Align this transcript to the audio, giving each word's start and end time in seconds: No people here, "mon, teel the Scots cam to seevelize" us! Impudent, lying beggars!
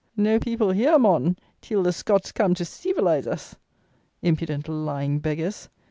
No 0.17 0.39
people 0.39 0.71
here, 0.71 0.97
"mon, 0.97 1.37
teel 1.61 1.83
the 1.83 1.93
Scots 1.93 2.31
cam 2.31 2.55
to 2.55 2.63
seevelize" 2.63 3.27
us! 3.27 3.55
Impudent, 4.23 4.67
lying 4.67 5.19
beggars! 5.19 5.69